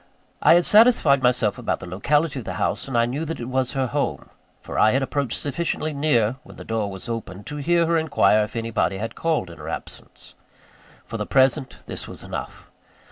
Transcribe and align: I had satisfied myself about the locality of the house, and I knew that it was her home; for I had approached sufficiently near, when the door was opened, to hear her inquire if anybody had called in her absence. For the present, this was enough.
I 0.41 0.55
had 0.55 0.65
satisfied 0.65 1.21
myself 1.21 1.59
about 1.59 1.79
the 1.79 1.85
locality 1.85 2.39
of 2.39 2.45
the 2.45 2.55
house, 2.55 2.87
and 2.87 2.97
I 2.97 3.05
knew 3.05 3.23
that 3.23 3.39
it 3.39 3.45
was 3.45 3.73
her 3.73 3.85
home; 3.85 4.31
for 4.59 4.79
I 4.79 4.93
had 4.93 5.03
approached 5.03 5.37
sufficiently 5.37 5.93
near, 5.93 6.37
when 6.41 6.55
the 6.55 6.63
door 6.63 6.89
was 6.89 7.07
opened, 7.07 7.45
to 7.45 7.57
hear 7.57 7.85
her 7.85 7.99
inquire 7.99 8.43
if 8.45 8.55
anybody 8.55 8.97
had 8.97 9.13
called 9.13 9.51
in 9.51 9.59
her 9.59 9.69
absence. 9.69 10.33
For 11.05 11.17
the 11.17 11.27
present, 11.27 11.85
this 11.85 12.07
was 12.07 12.23
enough. 12.23 12.71